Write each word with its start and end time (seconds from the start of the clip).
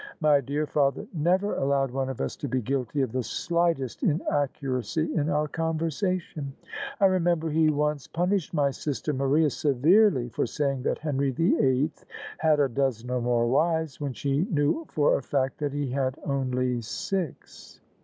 My 0.19 0.41
dear 0.41 0.65
father 0.65 1.05
never 1.13 1.53
allowed 1.53 1.91
one 1.91 2.09
of 2.09 2.19
us 2.21 2.35
to 2.37 2.47
be 2.47 2.59
guilty 2.59 3.01
of 3.03 3.11
the 3.11 3.21
slightest 3.21 4.01
inaccuracy 4.01 5.13
in 5.13 5.29
our 5.29 5.47
conversation. 5.47 6.53
I 6.99 7.05
remember 7.05 7.51
he 7.51 7.69
once 7.69 8.07
pun 8.07 8.29
[loi] 8.31 8.35
THE 8.37 8.41
SUBJECTION 8.41 8.49
ished 8.49 8.53
my 8.55 8.71
sister 8.71 9.13
Maria 9.13 9.49
severely 9.51 10.29
for 10.29 10.47
saying 10.47 10.81
that 10.81 10.97
Henry 10.97 11.29
the 11.29 11.55
Eighth 11.59 12.03
had 12.39 12.59
a 12.59 12.67
dozen 12.67 13.11
or 13.11 13.21
more 13.21 13.45
wives, 13.45 14.01
when 14.01 14.13
she 14.13 14.47
knew 14.49 14.85
for 14.89 15.19
a 15.19 15.21
fact 15.21 15.59
that 15.59 15.71
he 15.73 15.91
had 15.91 16.17
only 16.25 16.81
six." 16.81 17.79